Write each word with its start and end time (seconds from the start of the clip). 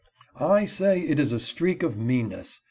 I 0.39 0.65
say 0.65 0.99
it 1.01 1.19
is 1.19 1.31
a 1.31 1.37
streak 1.39 1.83
of 1.83 1.95
meanness. 1.95 2.59